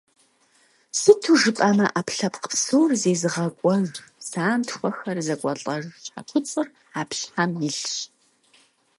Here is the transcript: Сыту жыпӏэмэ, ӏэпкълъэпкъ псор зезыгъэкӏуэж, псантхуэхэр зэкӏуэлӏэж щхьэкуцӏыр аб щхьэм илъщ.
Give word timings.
Сыту 0.99 1.33
жыпӏэмэ, 1.41 1.85
ӏэпкълъэпкъ 1.93 2.47
псор 2.51 2.91
зезыгъэкӏуэж, 3.01 3.91
псантхуэхэр 4.19 5.17
зэкӏуэлӏэж 5.25 5.83
щхьэкуцӏыр 6.03 6.67
аб 6.99 7.09
щхьэм 7.17 7.51
илъщ. 7.67 7.89